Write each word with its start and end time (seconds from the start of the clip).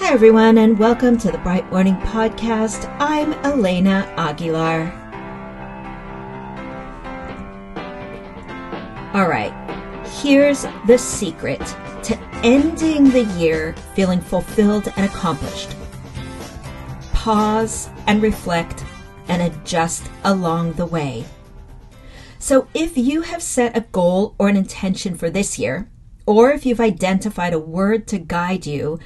Hi, 0.00 0.12
everyone, 0.12 0.58
and 0.58 0.78
welcome 0.78 1.18
to 1.18 1.32
the 1.32 1.38
Bright 1.38 1.68
Morning 1.72 1.96
Podcast. 1.96 2.88
I'm 3.00 3.32
Elena 3.44 4.10
Aguilar. 4.16 4.92
All 9.12 9.28
right, 9.28 9.52
here's 10.22 10.64
the 10.86 10.96
secret 10.96 11.58
to 12.04 12.16
ending 12.44 13.10
the 13.10 13.24
year 13.38 13.74
feeling 13.96 14.20
fulfilled 14.20 14.88
and 14.96 15.04
accomplished. 15.04 15.74
Pause 17.12 17.90
and 18.06 18.22
reflect 18.22 18.84
and 19.26 19.42
adjust 19.42 20.08
along 20.22 20.74
the 20.74 20.86
way. 20.86 21.24
So, 22.38 22.68
if 22.72 22.96
you 22.96 23.22
have 23.22 23.42
set 23.42 23.76
a 23.76 23.80
goal 23.80 24.36
or 24.38 24.48
an 24.48 24.56
intention 24.56 25.16
for 25.16 25.28
this 25.28 25.58
year, 25.58 25.90
or 26.24 26.52
if 26.52 26.64
you've 26.64 26.80
identified 26.80 27.52
a 27.52 27.58
word 27.58 28.06
to 28.06 28.18
guide 28.18 28.64
you, 28.64 29.00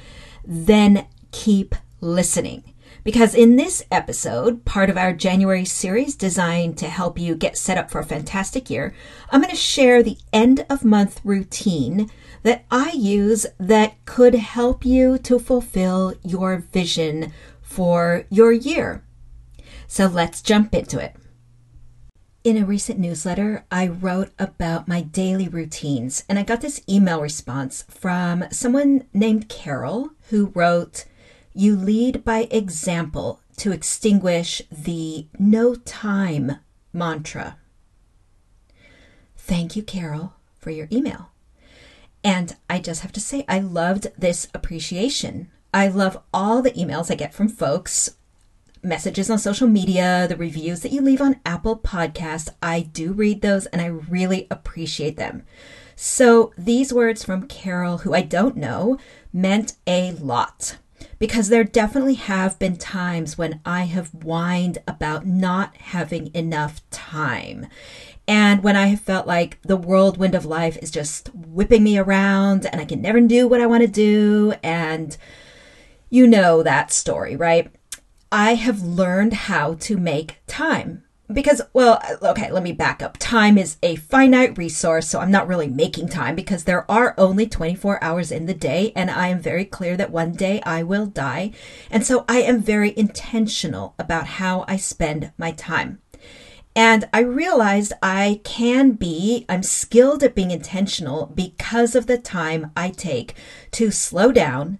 then 0.45 1.07
keep 1.31 1.75
listening. 2.01 2.63
Because 3.03 3.35
in 3.35 3.57
this 3.57 3.83
episode, 3.91 4.63
part 4.63 4.89
of 4.89 4.97
our 4.97 5.11
January 5.11 5.65
series 5.65 6.15
designed 6.15 6.77
to 6.77 6.87
help 6.87 7.19
you 7.19 7.35
get 7.35 7.57
set 7.57 7.77
up 7.77 7.91
for 7.91 7.99
a 7.99 8.05
fantastic 8.05 8.69
year, 8.69 8.93
I'm 9.29 9.41
going 9.41 9.49
to 9.49 9.57
share 9.57 10.01
the 10.01 10.17
end 10.31 10.65
of 10.69 10.85
month 10.85 11.19
routine 11.23 12.09
that 12.43 12.63
I 12.71 12.91
use 12.91 13.45
that 13.57 14.03
could 14.05 14.35
help 14.35 14.85
you 14.85 15.17
to 15.19 15.39
fulfill 15.39 16.13
your 16.23 16.57
vision 16.57 17.33
for 17.61 18.25
your 18.29 18.53
year. 18.53 19.03
So 19.87 20.07
let's 20.07 20.41
jump 20.41 20.73
into 20.73 20.99
it. 20.99 21.15
In 22.43 22.57
a 22.57 22.65
recent 22.65 22.99
newsletter, 22.99 23.63
I 23.71 23.87
wrote 23.87 24.33
about 24.37 24.85
my 24.85 24.99
daily 24.99 25.47
routines, 25.47 26.25
and 26.27 26.37
I 26.37 26.43
got 26.43 26.59
this 26.59 26.81
email 26.89 27.21
response 27.21 27.85
from 27.87 28.43
someone 28.51 29.05
named 29.13 29.47
Carol 29.47 30.09
who 30.29 30.47
wrote, 30.53 31.05
You 31.53 31.77
lead 31.77 32.25
by 32.25 32.49
example 32.51 33.39
to 33.57 33.71
extinguish 33.71 34.61
the 34.69 35.27
no 35.39 35.75
time 35.75 36.57
mantra. 36.91 37.59
Thank 39.37 39.77
you, 39.77 39.83
Carol, 39.83 40.33
for 40.59 40.69
your 40.69 40.89
email. 40.91 41.29
And 42.25 42.57
I 42.69 42.79
just 42.79 43.03
have 43.03 43.13
to 43.13 43.21
say, 43.21 43.45
I 43.47 43.59
loved 43.59 44.07
this 44.17 44.49
appreciation. 44.53 45.49
I 45.73 45.87
love 45.87 46.21
all 46.33 46.61
the 46.61 46.71
emails 46.71 47.09
I 47.09 47.15
get 47.15 47.33
from 47.33 47.47
folks 47.47 48.17
messages 48.83 49.29
on 49.29 49.39
social 49.39 49.67
media, 49.67 50.27
the 50.27 50.35
reviews 50.35 50.81
that 50.81 50.91
you 50.91 51.01
leave 51.01 51.21
on 51.21 51.39
Apple 51.45 51.77
Podcasts. 51.77 52.49
I 52.61 52.81
do 52.81 53.13
read 53.13 53.41
those 53.41 53.65
and 53.67 53.81
I 53.81 53.85
really 53.85 54.47
appreciate 54.51 55.17
them. 55.17 55.43
So 55.95 56.53
these 56.57 56.93
words 56.93 57.23
from 57.23 57.47
Carol, 57.47 57.99
who 57.99 58.13
I 58.13 58.21
don't 58.21 58.57
know, 58.57 58.97
meant 59.31 59.73
a 59.87 60.11
lot 60.11 60.77
because 61.19 61.49
there 61.49 61.63
definitely 61.63 62.15
have 62.15 62.59
been 62.59 62.77
times 62.77 63.37
when 63.37 63.61
I 63.65 63.83
have 63.83 64.09
whined 64.09 64.79
about 64.87 65.25
not 65.25 65.75
having 65.77 66.33
enough 66.33 66.81
time. 66.89 67.67
And 68.27 68.63
when 68.63 68.75
I 68.75 68.87
have 68.87 69.01
felt 69.01 69.27
like 69.27 69.61
the 69.63 69.75
whirlwind 69.77 70.35
of 70.35 70.45
life 70.45 70.77
is 70.81 70.91
just 70.91 71.29
whipping 71.33 71.83
me 71.83 71.97
around 71.97 72.65
and 72.65 72.79
I 72.79 72.85
can 72.85 73.01
never 73.01 73.19
do 73.21 73.47
what 73.47 73.61
I 73.61 73.67
want 73.67 73.81
to 73.81 73.87
do. 73.87 74.53
And 74.63 75.15
you 76.09 76.27
know 76.27 76.63
that 76.63 76.91
story, 76.91 77.35
right? 77.35 77.71
I 78.33 78.55
have 78.55 78.81
learned 78.81 79.33
how 79.33 79.75
to 79.75 79.95
make 79.95 80.37
time. 80.47 81.03
Because, 81.31 81.61
well, 81.71 82.01
okay, 82.19 82.51
let 82.51 82.63
me 82.63 82.71
back 82.71 83.03
up. 83.03 83.17
Time 83.19 83.59
is 83.59 83.77
a 83.83 83.95
finite 83.95 84.57
resource, 84.57 85.07
so 85.07 85.19
I'm 85.19 85.29
not 85.29 85.47
really 85.47 85.67
making 85.67 86.09
time 86.09 86.33
because 86.35 86.63
there 86.63 86.89
are 86.89 87.13
only 87.15 87.45
24 87.45 88.03
hours 88.03 88.31
in 88.31 88.47
the 88.47 88.55
day, 88.55 88.91
and 88.95 89.11
I 89.11 89.27
am 89.27 89.39
very 89.39 89.65
clear 89.65 89.95
that 89.97 90.09
one 90.09 90.31
day 90.31 90.63
I 90.63 90.81
will 90.81 91.05
die. 91.05 91.51
And 91.91 92.03
so 92.03 92.25
I 92.27 92.41
am 92.41 92.59
very 92.59 92.97
intentional 92.97 93.93
about 93.99 94.25
how 94.25 94.65
I 94.67 94.77
spend 94.77 95.31
my 95.37 95.51
time. 95.51 96.01
And 96.75 97.07
I 97.13 97.19
realized 97.19 97.93
I 98.01 98.41
can 98.43 98.93
be, 98.93 99.45
I'm 99.47 99.61
skilled 99.61 100.23
at 100.23 100.33
being 100.33 100.49
intentional 100.49 101.27
because 101.27 101.93
of 101.93 102.07
the 102.07 102.17
time 102.17 102.71
I 102.75 102.89
take 102.89 103.35
to 103.73 103.91
slow 103.91 104.31
down 104.31 104.79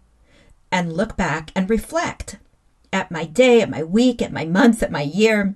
and 0.71 0.91
look 0.91 1.15
back 1.15 1.51
and 1.55 1.69
reflect 1.69 2.39
at 2.93 3.11
my 3.11 3.25
day, 3.25 3.61
at 3.61 3.69
my 3.69 3.83
week, 3.83 4.21
at 4.21 4.31
my 4.31 4.45
month, 4.45 4.83
at 4.83 4.91
my 4.91 5.01
year, 5.01 5.55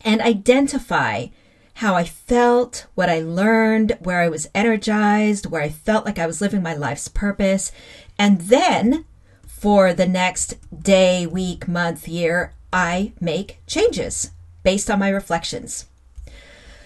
and 0.00 0.20
identify 0.20 1.26
how 1.74 1.94
I 1.94 2.04
felt, 2.04 2.86
what 2.94 3.08
I 3.08 3.20
learned, 3.20 3.96
where 4.00 4.20
I 4.20 4.28
was 4.28 4.48
energized, 4.54 5.46
where 5.46 5.62
I 5.62 5.68
felt 5.68 6.04
like 6.04 6.18
I 6.18 6.26
was 6.26 6.40
living 6.40 6.62
my 6.62 6.74
life's 6.74 7.08
purpose. 7.08 7.72
And 8.18 8.42
then 8.42 9.04
for 9.46 9.94
the 9.94 10.06
next 10.06 10.56
day, 10.82 11.26
week, 11.26 11.68
month, 11.68 12.08
year, 12.08 12.52
I 12.72 13.12
make 13.20 13.60
changes 13.66 14.30
based 14.62 14.90
on 14.90 14.98
my 14.98 15.08
reflections. 15.08 15.86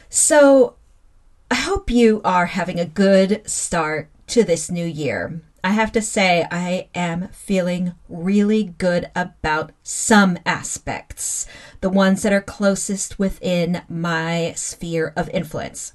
So 0.09 0.75
I 1.51 1.57
hope 1.57 1.91
you 1.91 2.21
are 2.25 2.47
having 2.47 2.79
a 2.79 2.85
good 2.85 3.49
start 3.49 4.09
to 4.29 4.45
this 4.45 4.71
new 4.71 4.85
year. 4.85 5.41
I 5.67 5.71
have 5.71 5.91
to 5.93 6.01
say, 6.01 6.47
I 6.49 6.87
am 6.95 7.27
feeling 7.33 7.95
really 8.09 8.63
good 8.79 9.11
about 9.17 9.73
some 9.83 10.39
aspects, 10.47 11.45
the 11.81 11.91
ones 11.91 12.23
that 12.23 12.33
are 12.33 12.41
closest 12.41 13.19
within 13.19 13.83
my 13.89 14.53
sphere 14.55 15.13
of 15.17 15.29
influence. 15.31 15.93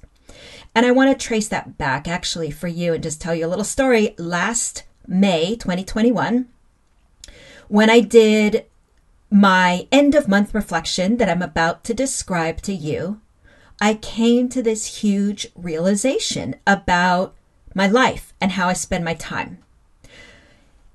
And 0.74 0.84
I 0.84 0.90
want 0.90 1.10
to 1.10 1.26
trace 1.26 1.48
that 1.48 1.78
back 1.78 2.06
actually 2.06 2.50
for 2.50 2.68
you 2.68 2.92
and 2.92 3.02
just 3.02 3.18
tell 3.18 3.34
you 3.34 3.46
a 3.46 3.48
little 3.48 3.64
story. 3.64 4.14
Last 4.18 4.82
May 5.06 5.56
2021, 5.56 6.48
when 7.68 7.88
I 7.88 8.00
did 8.00 8.66
my 9.30 9.88
end 9.90 10.14
of 10.14 10.28
month 10.28 10.54
reflection 10.54 11.16
that 11.16 11.30
I'm 11.30 11.40
about 11.40 11.82
to 11.84 11.94
describe 11.94 12.60
to 12.60 12.74
you, 12.74 13.22
I 13.80 13.94
came 13.94 14.50
to 14.50 14.62
this 14.62 15.00
huge 15.00 15.46
realization 15.56 16.56
about 16.66 17.34
my 17.74 17.86
life 17.86 18.34
and 18.38 18.52
how 18.52 18.68
I 18.68 18.74
spend 18.74 19.02
my 19.02 19.14
time. 19.14 19.61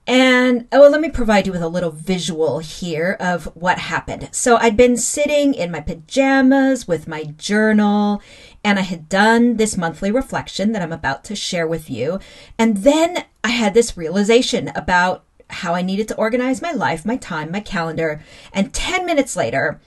And 0.08 0.70
oh, 0.72 0.80
well, 0.80 0.92
let 0.92 1.02
me 1.02 1.10
provide 1.10 1.46
you 1.46 1.52
with 1.52 1.62
a 1.62 1.68
little 1.68 1.92
visual 1.92 2.60
here 2.60 3.18
of 3.20 3.46
what 3.56 3.78
happened. 3.78 4.30
So 4.32 4.56
I'd 4.56 4.78
been 4.78 4.96
sitting 4.96 5.54
in 5.54 5.70
my 5.70 5.82
pajamas 5.82 6.88
with 6.88 7.10
my 7.10 7.26
journal, 7.26 8.22
and 8.64 8.80
I 8.80 8.84
had 8.84 9.10
done 9.10 9.58
this 9.58 9.76
monthly 9.76 10.10
reflection 10.10 10.72
that 10.72 10.82
I'm 10.82 10.94
about 10.94 11.26
to 11.26 11.36
share 11.36 11.68
with 11.68 11.90
you. 11.90 12.20
And 12.58 12.78
then 12.78 13.26
I 13.44 13.50
had 13.50 13.74
this 13.74 13.98
realization 13.98 14.70
about 14.76 15.26
how 15.50 15.76
I 15.76 15.82
needed 15.82 16.08
to 16.08 16.16
organize 16.16 16.62
my 16.62 16.72
life, 16.72 17.06
my 17.06 17.18
time, 17.18 17.52
my 17.52 17.60
calendar. 17.60 18.24
And 18.54 18.74
10 18.74 19.06
minutes 19.06 19.36
later, 19.36 19.82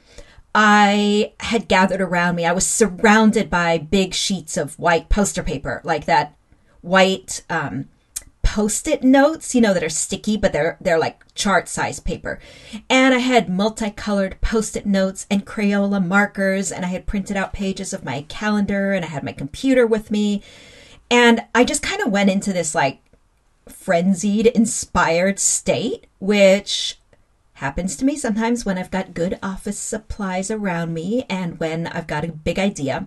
I 0.55 1.33
had 1.41 1.69
gathered 1.69 2.03
around 2.03 2.37
me. 2.37 2.45
I 2.45 2.53
was 2.53 2.67
surrounded 2.67 3.49
by 3.49 3.79
big 3.79 4.13
sheets 4.13 4.59
of 4.59 4.79
white 4.79 5.09
poster 5.09 5.43
paper, 5.43 5.81
like 5.83 6.05
that 6.05 6.37
white, 6.83 7.43
um, 7.49 7.89
post-it 8.50 9.05
notes, 9.05 9.55
you 9.55 9.61
know, 9.61 9.72
that 9.72 9.84
are 9.84 9.88
sticky, 9.88 10.37
but 10.37 10.53
they're 10.53 10.77
they're 10.81 10.99
like 10.99 11.22
chart 11.34 11.69
size 11.69 12.00
paper. 12.00 12.41
And 12.88 13.15
I 13.15 13.19
had 13.19 13.49
multicolored 13.49 14.41
post-it 14.41 14.84
notes 14.84 15.25
and 15.31 15.47
Crayola 15.47 16.05
markers, 16.05 16.72
and 16.72 16.84
I 16.84 16.89
had 16.89 17.06
printed 17.06 17.37
out 17.37 17.53
pages 17.53 17.93
of 17.93 18.05
my 18.05 18.22
calendar, 18.22 18.93
and 18.93 19.05
I 19.05 19.09
had 19.09 19.22
my 19.22 19.31
computer 19.31 19.87
with 19.87 20.10
me. 20.10 20.43
And 21.09 21.44
I 21.55 21.62
just 21.62 21.81
kind 21.81 22.03
of 22.03 22.10
went 22.10 22.28
into 22.28 22.53
this 22.53 22.75
like 22.75 22.99
frenzied, 23.69 24.49
inspired 24.49 25.39
state, 25.39 26.09
which 26.19 26.99
happens 27.55 27.97
to 27.99 28.05
me 28.05 28.16
sometimes 28.16 28.65
when 28.65 28.78
I've 28.78 28.91
got 28.91 29.15
good 29.15 29.39
office 29.44 29.78
supplies 29.78 30.50
around 30.50 30.93
me 30.93 31.25
and 31.31 31.60
when 31.60 31.87
I've 31.87 32.09
got 32.09 32.25
a 32.25 32.33
big 32.33 32.59
idea. 32.59 33.06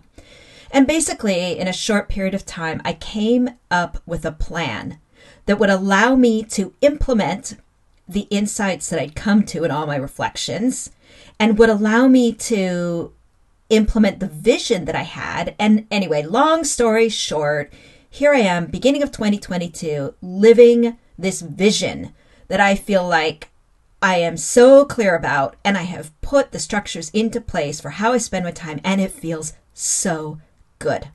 And 0.72 0.88
basically, 0.88 1.60
in 1.60 1.68
a 1.68 1.74
short 1.74 2.08
period 2.08 2.34
of 2.34 2.46
time, 2.46 2.82
I 2.86 2.94
came 2.94 3.50
up 3.70 4.02
with 4.06 4.24
a 4.24 4.32
plan 4.32 5.00
that 5.46 5.60
would 5.60 5.70
allow 5.70 6.16
me 6.16 6.44
to 6.44 6.74
implement 6.82 7.58
the 8.08 8.28
insights 8.30 8.90
that 8.90 9.00
I'd 9.00 9.16
come 9.16 9.44
to 9.46 9.64
in 9.64 9.72
all 9.72 9.88
my 9.88 9.96
reflections 9.96 10.92
and 11.40 11.58
would 11.58 11.70
allow 11.70 12.08
me 12.08 12.34
to 12.34 13.14
implement 13.70 14.20
the 14.20 14.28
vision 14.28 14.86
that 14.86 14.96
I 14.96 15.04
had. 15.04 15.56
And 15.58 15.88
anyway, 15.90 16.24
long 16.24 16.64
story 16.64 17.10
short, 17.10 17.72
here 18.10 18.34
I 18.34 18.40
am, 18.40 18.68
beginning 18.68 19.02
of 19.04 19.12
2022, 19.12 20.14
living 20.22 20.98
this 21.18 21.42
vision 21.42 22.14
that 22.48 22.60
I 22.60 22.76
feel 22.76 23.08
like 23.08 23.50
I 24.02 24.18
am 24.18 24.36
so 24.36 24.86
clear 24.86 25.16
about, 25.16 25.56
and 25.64 25.78
I 25.78 25.84
have 25.84 26.20
put 26.22 26.52
the 26.52 26.60
structures 26.60 27.10
into 27.12 27.40
place 27.40 27.80
for 27.80 27.92
how 27.92 28.12
I 28.12 28.18
spend 28.18 28.44
my 28.44 28.52
time, 28.52 28.82
and 28.84 29.00
it 29.00 29.12
feels 29.12 29.54
so 29.74 30.40
good. 30.78 31.08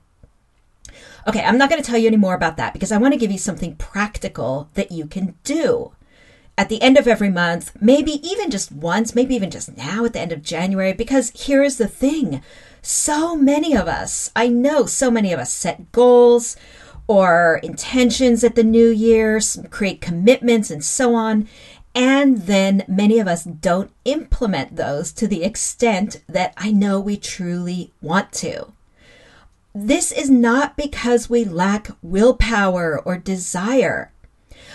Okay, 1.27 1.43
I'm 1.43 1.59
not 1.59 1.69
going 1.69 1.83
to 1.83 1.87
tell 1.87 1.99
you 1.99 2.07
any 2.07 2.17
more 2.17 2.35
about 2.35 2.57
that 2.57 2.73
because 2.73 2.93
I 2.93 2.99
want 2.99 3.13
to 3.13 3.19
give 3.19 3.33
you 3.33 3.39
something 3.39 3.77
practical 3.77 4.71
that 4.75 4.93
you 4.93 5.07
can 5.07 5.35
do 5.45 5.93
at 6.57 6.69
the 6.69 6.83
end 6.83 6.99
of 6.99 7.07
every 7.07 7.31
month, 7.31 7.73
maybe 7.81 8.13
even 8.29 8.51
just 8.51 8.73
once, 8.73 9.15
maybe 9.15 9.35
even 9.35 9.51
just 9.51 9.77
now 9.77 10.05
at 10.05 10.13
the 10.13 10.21
end 10.21 10.33
of 10.33 10.43
January, 10.43 10.93
because 10.93 11.31
here 11.31 11.63
is 11.63 11.79
the 11.79 11.87
thing. 11.87 12.43
So 12.83 13.37
many 13.37 13.77
of 13.77 13.87
us, 13.87 14.33
I 14.35 14.49
know 14.49 14.85
so 14.85 15.09
many 15.09 15.33
of 15.33 15.39
us 15.39 15.53
set 15.53 15.93
goals 15.93 16.57
or 17.07 17.61
intentions 17.63 18.43
at 18.43 18.57
the 18.57 18.65
new 18.65 18.89
year, 18.89 19.41
create 19.71 20.01
commitments 20.01 20.71
and 20.71 20.85
so 20.85 21.15
on. 21.15 21.49
And 21.95 22.43
then 22.43 22.85
many 22.89 23.21
of 23.21 23.29
us 23.29 23.45
don't 23.45 23.93
implement 24.05 24.77
those 24.77 25.13
to 25.13 25.29
the 25.29 25.45
extent 25.45 26.23
that 26.29 26.55
I 26.57 26.73
know 26.73 26.99
we 26.99 27.17
truly 27.17 27.93
want 28.03 28.33
to. 28.35 28.73
This 29.81 30.11
is 30.11 30.29
not 30.29 30.77
because 30.77 31.31
we 31.31 31.45
lack 31.45 31.91
willpower 32.03 32.99
or 32.99 33.17
desire. 33.17 34.11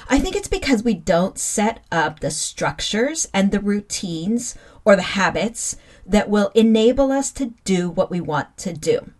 I 0.07 0.17
think 0.17 0.33
it's 0.33 0.47
because 0.47 0.81
we 0.81 0.93
don't 0.93 1.37
set 1.37 1.83
up 1.91 2.21
the 2.21 2.31
structures 2.31 3.27
and 3.33 3.51
the 3.51 3.59
routines 3.59 4.55
or 4.85 4.95
the 4.95 5.01
habits 5.01 5.75
that 6.05 6.29
will 6.29 6.53
enable 6.55 7.11
us 7.11 7.33
to 7.33 7.53
do 7.65 7.89
what 7.89 8.09
we 8.09 8.21
want 8.21 8.55
to 8.59 8.71
do. 8.71 9.11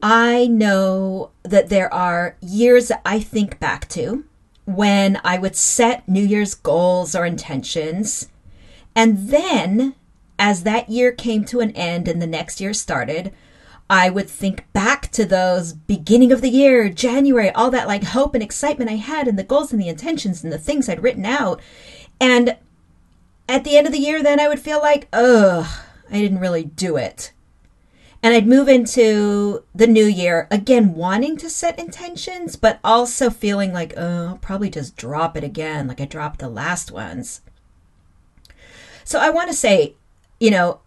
I 0.00 0.46
know 0.46 1.32
that 1.42 1.68
there 1.68 1.92
are 1.92 2.36
years 2.40 2.86
that 2.88 3.02
I 3.04 3.18
think 3.18 3.58
back 3.58 3.88
to 3.88 4.24
when 4.66 5.20
I 5.24 5.36
would 5.36 5.56
set 5.56 6.08
New 6.08 6.24
Year's 6.24 6.54
goals 6.54 7.16
or 7.16 7.26
intentions. 7.26 8.28
And 8.94 9.30
then, 9.30 9.96
as 10.38 10.62
that 10.62 10.90
year 10.90 11.10
came 11.10 11.44
to 11.46 11.58
an 11.58 11.72
end 11.72 12.06
and 12.06 12.22
the 12.22 12.26
next 12.28 12.60
year 12.60 12.72
started, 12.72 13.32
I 13.88 14.08
would 14.08 14.28
think 14.28 14.70
back 14.72 15.10
to 15.12 15.24
those 15.24 15.72
beginning 15.72 16.32
of 16.32 16.40
the 16.40 16.48
year, 16.48 16.88
January, 16.88 17.50
all 17.50 17.70
that 17.70 17.86
like 17.86 18.04
hope 18.04 18.34
and 18.34 18.42
excitement 18.42 18.90
I 18.90 18.96
had 18.96 19.28
and 19.28 19.38
the 19.38 19.44
goals 19.44 19.72
and 19.72 19.80
the 19.80 19.88
intentions 19.88 20.42
and 20.42 20.52
the 20.52 20.58
things 20.58 20.88
I'd 20.88 21.02
written 21.02 21.26
out. 21.26 21.60
And 22.20 22.56
at 23.48 23.64
the 23.64 23.76
end 23.76 23.86
of 23.86 23.92
the 23.92 23.98
year, 23.98 24.22
then 24.22 24.40
I 24.40 24.48
would 24.48 24.60
feel 24.60 24.80
like, 24.80 25.08
ugh, 25.12 25.66
I 26.10 26.18
didn't 26.18 26.40
really 26.40 26.64
do 26.64 26.96
it. 26.96 27.32
And 28.22 28.34
I'd 28.34 28.46
move 28.46 28.68
into 28.68 29.64
the 29.74 29.86
new 29.86 30.06
year 30.06 30.48
again, 30.50 30.94
wanting 30.94 31.36
to 31.36 31.50
set 31.50 31.78
intentions, 31.78 32.56
but 32.56 32.80
also 32.82 33.28
feeling 33.28 33.74
like, 33.74 33.92
oh, 33.98 34.28
I'll 34.28 34.38
probably 34.38 34.70
just 34.70 34.96
drop 34.96 35.36
it 35.36 35.44
again, 35.44 35.86
like 35.88 36.00
I 36.00 36.06
dropped 36.06 36.38
the 36.38 36.48
last 36.48 36.90
ones. 36.90 37.42
So 39.04 39.18
I 39.18 39.28
want 39.28 39.50
to 39.50 39.56
say, 39.56 39.96
you 40.40 40.50
know, 40.50 40.80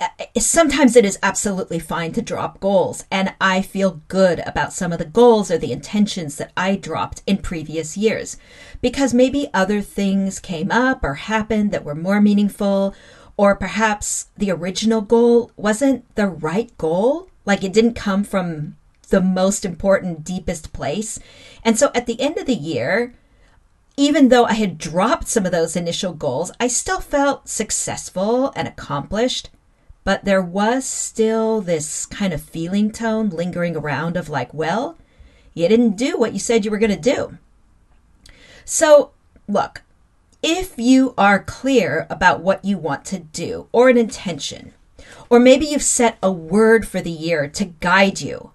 Uh, 0.00 0.08
sometimes 0.38 0.96
it 0.96 1.04
is 1.04 1.18
absolutely 1.22 1.78
fine 1.78 2.12
to 2.12 2.22
drop 2.22 2.60
goals. 2.60 3.04
And 3.10 3.34
I 3.40 3.62
feel 3.62 4.02
good 4.08 4.40
about 4.40 4.72
some 4.72 4.92
of 4.92 4.98
the 4.98 5.04
goals 5.04 5.50
or 5.50 5.58
the 5.58 5.72
intentions 5.72 6.36
that 6.36 6.52
I 6.56 6.76
dropped 6.76 7.22
in 7.26 7.38
previous 7.38 7.96
years 7.96 8.36
because 8.80 9.14
maybe 9.14 9.50
other 9.52 9.80
things 9.80 10.40
came 10.40 10.70
up 10.70 11.02
or 11.02 11.14
happened 11.14 11.72
that 11.72 11.84
were 11.84 11.94
more 11.94 12.20
meaningful, 12.20 12.94
or 13.36 13.54
perhaps 13.54 14.26
the 14.36 14.50
original 14.50 15.00
goal 15.00 15.52
wasn't 15.56 16.04
the 16.16 16.26
right 16.26 16.76
goal. 16.78 17.28
Like 17.44 17.62
it 17.62 17.72
didn't 17.72 17.94
come 17.94 18.24
from 18.24 18.76
the 19.10 19.20
most 19.20 19.64
important, 19.64 20.24
deepest 20.24 20.72
place. 20.72 21.18
And 21.64 21.78
so 21.78 21.90
at 21.94 22.06
the 22.06 22.20
end 22.20 22.36
of 22.36 22.46
the 22.46 22.54
year, 22.54 23.14
even 23.96 24.28
though 24.28 24.44
I 24.44 24.52
had 24.52 24.78
dropped 24.78 25.28
some 25.28 25.44
of 25.44 25.52
those 25.52 25.74
initial 25.74 26.12
goals, 26.12 26.52
I 26.60 26.68
still 26.68 27.00
felt 27.00 27.48
successful 27.48 28.52
and 28.54 28.68
accomplished 28.68 29.50
but 30.08 30.24
there 30.24 30.40
was 30.40 30.86
still 30.86 31.60
this 31.60 32.06
kind 32.06 32.32
of 32.32 32.40
feeling 32.40 32.90
tone 32.90 33.28
lingering 33.28 33.76
around 33.76 34.16
of 34.16 34.30
like, 34.30 34.54
well, 34.54 34.96
you 35.52 35.68
didn't 35.68 35.98
do 35.98 36.16
what 36.16 36.32
you 36.32 36.38
said 36.38 36.64
you 36.64 36.70
were 36.70 36.78
going 36.78 36.90
to 36.90 36.96
do. 36.96 37.36
So, 38.64 39.10
look, 39.46 39.82
if 40.42 40.78
you 40.78 41.12
are 41.18 41.44
clear 41.44 42.06
about 42.08 42.40
what 42.40 42.64
you 42.64 42.78
want 42.78 43.04
to 43.04 43.18
do 43.18 43.66
or 43.70 43.90
an 43.90 43.98
intention, 43.98 44.72
or 45.28 45.38
maybe 45.38 45.66
you've 45.66 45.82
set 45.82 46.16
a 46.22 46.32
word 46.32 46.88
for 46.88 47.02
the 47.02 47.10
year 47.10 47.46
to 47.46 47.66
guide 47.66 48.22
you, 48.22 48.52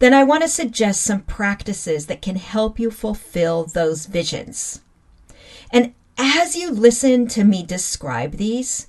then 0.00 0.12
I 0.12 0.22
want 0.22 0.42
to 0.42 0.48
suggest 0.50 1.00
some 1.00 1.22
practices 1.22 2.08
that 2.08 2.20
can 2.20 2.36
help 2.36 2.78
you 2.78 2.90
fulfill 2.90 3.64
those 3.64 4.04
visions. 4.04 4.82
And 5.72 5.94
as 6.18 6.56
you 6.56 6.70
listen 6.70 7.26
to 7.28 7.42
me 7.42 7.62
describe 7.62 8.32
these, 8.32 8.88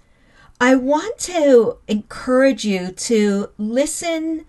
I 0.62 0.76
want 0.76 1.18
to 1.22 1.80
encourage 1.88 2.66
you 2.66 2.92
to 2.92 3.50
listen 3.58 4.46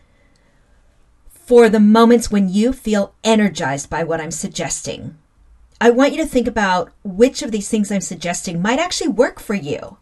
for 1.30 1.70
the 1.70 1.80
moments 1.80 2.30
when 2.30 2.50
you 2.50 2.74
feel 2.74 3.14
energized 3.24 3.88
by 3.88 4.04
what 4.04 4.20
I'm 4.20 4.30
suggesting. 4.30 5.16
I 5.80 5.88
want 5.88 6.12
you 6.12 6.18
to 6.18 6.26
think 6.26 6.46
about 6.46 6.92
which 7.02 7.40
of 7.40 7.50
these 7.50 7.70
things 7.70 7.90
I'm 7.90 8.02
suggesting 8.02 8.60
might 8.60 8.78
actually 8.78 9.08
work 9.08 9.40
for 9.40 9.54
you. 9.54 9.96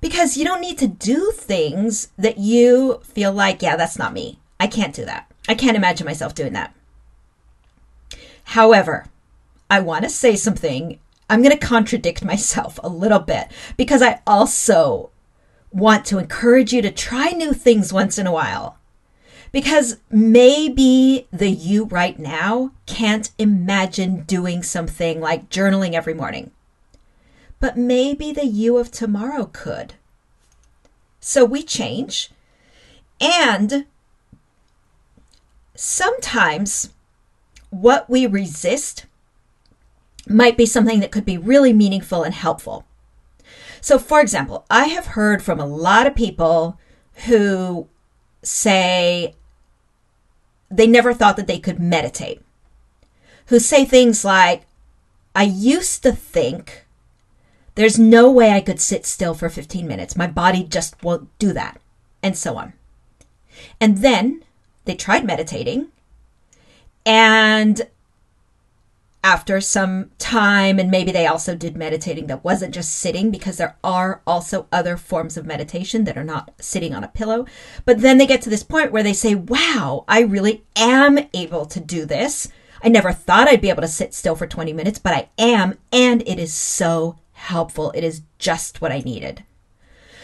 Because 0.00 0.36
you 0.36 0.44
don't 0.44 0.60
need 0.60 0.78
to 0.78 0.86
do 0.86 1.32
things 1.32 2.12
that 2.16 2.38
you 2.38 3.00
feel 3.02 3.32
like, 3.32 3.60
yeah, 3.60 3.74
that's 3.74 3.98
not 3.98 4.12
me. 4.12 4.38
I 4.60 4.68
can't 4.68 4.94
do 4.94 5.04
that. 5.04 5.28
I 5.48 5.56
can't 5.56 5.76
imagine 5.76 6.06
myself 6.06 6.36
doing 6.36 6.52
that. 6.52 6.72
However, 8.44 9.06
I 9.68 9.80
want 9.80 10.04
to 10.04 10.10
say 10.10 10.36
something. 10.36 11.00
I'm 11.28 11.42
going 11.42 11.58
to 11.58 11.66
contradict 11.66 12.24
myself 12.24 12.78
a 12.84 12.88
little 12.88 13.18
bit 13.18 13.48
because 13.76 14.00
I 14.00 14.20
also 14.28 15.10
want 15.74 16.06
to 16.06 16.18
encourage 16.18 16.72
you 16.72 16.80
to 16.80 16.90
try 16.90 17.30
new 17.30 17.52
things 17.52 17.92
once 17.92 18.16
in 18.16 18.26
a 18.26 18.32
while. 18.32 18.78
Because 19.50 19.98
maybe 20.10 21.26
the 21.32 21.50
you 21.50 21.84
right 21.84 22.18
now 22.18 22.70
can't 22.86 23.30
imagine 23.38 24.22
doing 24.22 24.62
something 24.62 25.20
like 25.20 25.50
journaling 25.50 25.92
every 25.92 26.14
morning. 26.14 26.50
But 27.60 27.76
maybe 27.76 28.32
the 28.32 28.46
you 28.46 28.78
of 28.78 28.90
tomorrow 28.90 29.50
could. 29.52 29.94
So 31.20 31.44
we 31.44 31.62
change. 31.62 32.30
And 33.20 33.86
sometimes 35.74 36.90
what 37.70 38.08
we 38.08 38.26
resist 38.26 39.06
might 40.28 40.56
be 40.56 40.66
something 40.66 41.00
that 41.00 41.12
could 41.12 41.24
be 41.24 41.38
really 41.38 41.72
meaningful 41.72 42.22
and 42.22 42.34
helpful. 42.34 42.84
So, 43.84 43.98
for 43.98 44.22
example, 44.22 44.64
I 44.70 44.86
have 44.86 45.08
heard 45.08 45.42
from 45.42 45.60
a 45.60 45.66
lot 45.66 46.06
of 46.06 46.14
people 46.14 46.80
who 47.26 47.86
say 48.42 49.34
they 50.70 50.86
never 50.86 51.12
thought 51.12 51.36
that 51.36 51.46
they 51.46 51.58
could 51.58 51.78
meditate, 51.78 52.40
who 53.48 53.58
say 53.58 53.84
things 53.84 54.24
like, 54.24 54.62
I 55.34 55.42
used 55.42 56.02
to 56.02 56.12
think 56.12 56.86
there's 57.74 57.98
no 57.98 58.30
way 58.30 58.52
I 58.52 58.62
could 58.62 58.80
sit 58.80 59.04
still 59.04 59.34
for 59.34 59.50
15 59.50 59.86
minutes. 59.86 60.16
My 60.16 60.28
body 60.28 60.64
just 60.64 61.02
won't 61.04 61.28
do 61.38 61.52
that, 61.52 61.78
and 62.22 62.38
so 62.38 62.56
on. 62.56 62.72
And 63.82 63.98
then 63.98 64.44
they 64.86 64.94
tried 64.94 65.26
meditating, 65.26 65.88
and 67.04 67.82
after 69.24 69.58
some 69.58 70.10
time 70.18 70.78
and 70.78 70.90
maybe 70.90 71.10
they 71.10 71.26
also 71.26 71.56
did 71.56 71.76
meditating 71.76 72.26
that 72.26 72.44
wasn't 72.44 72.74
just 72.74 72.94
sitting 72.94 73.30
because 73.30 73.56
there 73.56 73.74
are 73.82 74.20
also 74.26 74.68
other 74.70 74.98
forms 74.98 75.38
of 75.38 75.46
meditation 75.46 76.04
that 76.04 76.18
are 76.18 76.22
not 76.22 76.52
sitting 76.60 76.94
on 76.94 77.02
a 77.02 77.08
pillow. 77.08 77.46
But 77.86 78.02
then 78.02 78.18
they 78.18 78.26
get 78.26 78.42
to 78.42 78.50
this 78.50 78.62
point 78.62 78.92
where 78.92 79.02
they 79.02 79.14
say 79.14 79.34
wow 79.34 80.04
i 80.06 80.20
really 80.20 80.64
am 80.76 81.18
able 81.32 81.64
to 81.66 81.80
do 81.80 82.04
this. 82.04 82.48
I 82.82 82.88
never 82.88 83.12
thought 83.12 83.48
i'd 83.48 83.62
be 83.62 83.70
able 83.70 83.80
to 83.80 83.88
sit 83.88 84.12
still 84.12 84.36
for 84.36 84.46
20 84.46 84.74
minutes 84.74 84.98
but 84.98 85.14
i 85.14 85.28
am 85.38 85.78
and 85.90 86.22
it 86.28 86.38
is 86.38 86.52
so 86.52 87.18
helpful. 87.32 87.92
It 87.92 88.04
is 88.04 88.22
just 88.38 88.82
what 88.82 88.92
i 88.92 88.98
needed. 88.98 89.42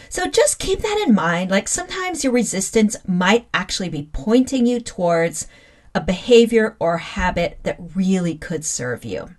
So 0.09 0.27
just 0.29 0.59
keep 0.59 0.81
that 0.81 1.03
in 1.07 1.15
mind. 1.15 1.49
Like 1.49 1.67
sometimes 1.67 2.23
your 2.23 2.33
resistance 2.33 2.97
might 3.07 3.47
actually 3.51 3.89
be 3.89 4.09
pointing 4.13 4.67
you 4.67 4.79
towards 4.79 5.47
a 5.93 6.01
behavior 6.01 6.75
or 6.79 6.97
habit 6.97 7.59
that 7.63 7.79
really 7.95 8.35
could 8.35 8.63
serve 8.63 9.03
you. 9.03 9.29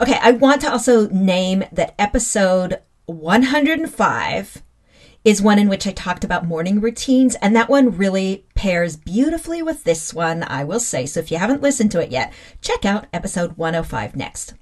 Okay, 0.00 0.18
I 0.20 0.32
want 0.32 0.60
to 0.62 0.70
also 0.70 1.08
name 1.08 1.64
that 1.72 1.94
episode 1.98 2.80
105 3.06 4.62
is 5.24 5.42
one 5.42 5.58
in 5.58 5.68
which 5.68 5.86
I 5.86 5.92
talked 5.92 6.22
about 6.22 6.46
morning 6.46 6.80
routines, 6.80 7.34
and 7.36 7.56
that 7.56 7.68
one 7.68 7.96
really 7.96 8.46
pairs 8.54 8.96
beautifully 8.96 9.60
with 9.60 9.82
this 9.82 10.14
one, 10.14 10.44
I 10.44 10.62
will 10.62 10.78
say. 10.78 11.04
So 11.04 11.18
if 11.18 11.32
you 11.32 11.38
haven't 11.38 11.62
listened 11.62 11.90
to 11.92 12.00
it 12.00 12.12
yet, 12.12 12.32
check 12.60 12.84
out 12.84 13.06
episode 13.12 13.56
105 13.56 14.14
next. 14.14 14.54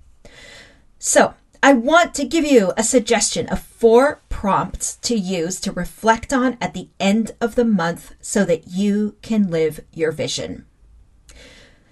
So, 0.99 1.35
I 1.65 1.73
want 1.73 2.13
to 2.17 2.27
give 2.27 2.45
you 2.45 2.75
a 2.77 2.83
suggestion 2.83 3.49
of 3.49 3.59
four 3.59 4.21
prompts 4.29 4.97
to 4.97 5.15
use 5.15 5.59
to 5.61 5.73
reflect 5.73 6.31
on 6.31 6.59
at 6.61 6.75
the 6.75 6.91
end 7.01 7.31
of 7.41 7.55
the 7.55 7.65
month 7.65 8.13
so 8.21 8.45
that 8.45 8.69
you 8.69 9.17
can 9.23 9.51
live 9.51 9.81
your 9.91 10.13
vision. 10.13 10.67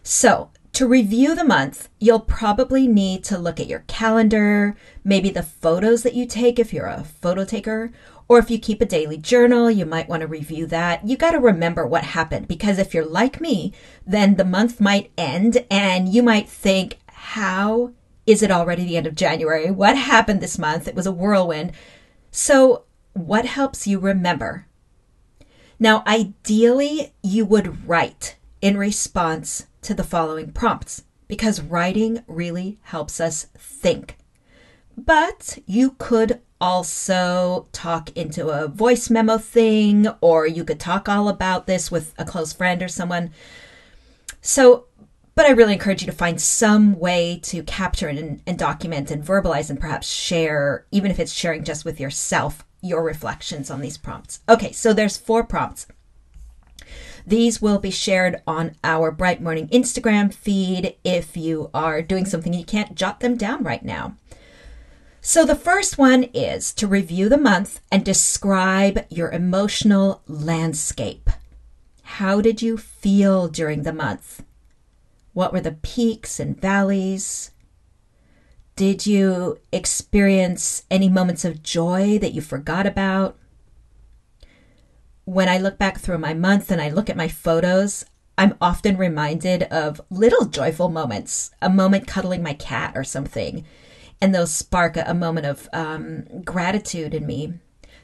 So, 0.03 0.51
to 0.75 0.87
review 0.87 1.35
the 1.35 1.43
month, 1.43 1.89
you'll 1.99 2.21
probably 2.21 2.87
need 2.87 3.25
to 3.25 3.39
look 3.39 3.59
at 3.59 3.67
your 3.67 3.85
calendar, 3.87 4.77
maybe 5.05 5.31
the 5.31 5.43
photos 5.43 6.03
that 6.03 6.13
you 6.13 6.27
take 6.27 6.59
if 6.59 6.75
you're 6.75 6.85
a 6.85 7.05
photo 7.05 7.43
taker, 7.47 7.93
or 8.29 8.39
if 8.39 8.51
you 8.51 8.59
keep 8.59 8.83
a 8.83 8.85
daily 8.85 9.17
journal, 9.17 9.71
you 9.71 9.87
might 9.87 10.07
want 10.07 10.21
to 10.21 10.27
review 10.27 10.67
that. 10.67 11.09
You 11.09 11.17
got 11.17 11.31
to 11.31 11.41
remember 11.41 11.87
what 11.87 12.05
happened 12.05 12.47
because 12.47 12.79
if 12.79 12.93
you're 12.93 13.07
like 13.07 13.41
me, 13.41 13.73
then 14.07 14.35
the 14.35 14.45
month 14.45 14.83
might 14.83 15.13
end 15.17 15.65
and 15.71 16.11
you 16.11 16.23
might 16.23 16.51
think, 16.51 16.99
how 17.09 17.93
is 18.27 18.43
it 18.43 18.51
already 18.51 18.85
the 18.85 18.97
end 18.97 19.07
of 19.07 19.15
January? 19.15 19.71
What 19.71 19.97
happened 19.97 20.41
this 20.41 20.59
month? 20.59 20.87
It 20.89 20.95
was 20.95 21.07
a 21.07 21.13
whirlwind. 21.13 21.73
So, 22.31 22.85
what 23.15 23.45
helps 23.45 23.87
you 23.87 23.99
remember? 23.99 24.67
Now, 25.79 26.03
ideally, 26.07 27.13
you 27.23 27.45
would 27.45 27.89
write 27.89 28.37
in 28.61 28.77
response 28.77 29.67
to 29.83 29.95
the 29.95 30.05
following 30.05 30.53
prompts. 30.53 31.03
because 31.33 31.63
writing 31.63 32.23
really 32.27 32.79
helps 32.83 33.19
us 33.19 33.47
think. 33.57 34.19
But 34.99 35.59
you 35.65 35.93
could 35.93 36.43
also 36.61 37.69
talk 37.73 38.15
into 38.15 38.51
a 38.51 38.69
voice 38.69 39.09
memo 39.09 39.39
thing, 39.39 40.09
or 40.21 40.47
you 40.47 40.63
could 40.63 40.79
talk 40.79 41.09
all 41.09 41.31
about 41.31 41.67
this 41.67 41.91
with 41.91 42.13
a 42.19 42.27
close 42.27 42.53
friend 42.53 42.83
or 42.83 42.89
someone. 42.89 43.31
So, 44.43 44.85
but 45.35 45.47
I 45.47 45.51
really 45.51 45.73
encourage 45.73 46.03
you 46.03 46.07
to 46.07 46.13
find 46.13 46.41
some 46.41 46.99
way 46.99 47.41
to 47.45 47.63
capture 47.63 48.09
and, 48.09 48.43
and 48.47 48.59
document 48.59 49.11
and 49.11 49.25
verbalize 49.25 49.71
and 49.71 49.81
perhaps 49.81 50.09
share, 50.09 50.87
even 50.91 51.11
if 51.11 51.19
it's 51.19 51.33
sharing 51.33 51.65
just 51.65 51.85
with 51.85 51.99
yourself, 51.99 52.65
your 52.83 53.03
reflections 53.03 53.71
on 53.71 53.81
these 53.81 53.97
prompts. 53.97 54.41
Okay, 54.49 54.73
so 54.73 54.93
there's 54.93 55.17
four 55.17 55.45
prompts. 55.45 55.87
These 57.27 57.63
will 57.63 57.79
be 57.79 57.91
shared 57.91 58.43
on 58.47 58.75
our 58.83 59.11
Bright 59.11 59.41
Morning 59.41 59.69
Instagram 59.69 60.35
feed 60.35 60.97
if 61.05 61.37
you 61.37 61.71
are 61.73 62.03
doing 62.03 62.27
something 62.27 62.53
you 62.53 62.65
can't 62.65 62.97
jot 62.97 63.21
them 63.21 63.37
down 63.37 63.63
right 63.63 63.85
now. 63.85 64.17
So, 65.25 65.45
the 65.45 65.55
first 65.55 65.99
one 65.99 66.25
is 66.35 66.73
to 66.75 66.89
review 66.89 67.29
the 67.29 67.39
month 67.39 67.81
and 67.93 68.05
describe 68.05 69.07
your 69.09 69.31
emotional 69.31 70.21
landscape. 70.27 71.31
How 72.03 72.41
did 72.41 72.61
you 72.61 72.77
feel 72.77 73.47
during 73.47 73.85
the 73.85 73.93
month? 73.93 74.43
What 75.33 75.53
were 75.53 75.61
the 75.61 75.73
peaks 75.73 76.39
and 76.39 76.61
valleys? 76.61 77.51
Did 78.77 79.07
you 79.07 79.59
experience 79.71 80.85
any 80.91 81.09
moments 81.09 81.45
of 81.45 81.63
joy 81.63 82.19
that 82.19 82.33
you 82.33 82.41
forgot 82.41 82.87
about? 82.87 83.39
When 85.25 85.49
I 85.49 85.59
look 85.59 85.79
back 85.79 85.99
through 85.99 86.19
my 86.19 86.35
month 86.35 86.71
and 86.71 86.81
I 86.81 86.89
look 86.89 87.09
at 87.09 87.17
my 87.17 87.29
photos, 87.29 88.05
I'm 88.37 88.57
often 88.61 88.97
reminded 88.97 89.65
of 89.65 90.01
little 90.11 90.47
joyful 90.47 90.89
moments, 90.89 91.51
a 91.61 91.69
moment 91.69 92.07
cuddling 92.07 92.43
my 92.43 92.55
cat 92.55 92.93
or 92.97 93.05
something, 93.05 93.65
and 94.21 94.35
those 94.35 94.53
spark 94.53 94.97
a, 94.97 95.15
moment 95.15 95.47
of 95.47 95.69
um, 95.73 96.25
gratitude 96.43 97.15
in 97.15 97.27
me. 97.27 97.55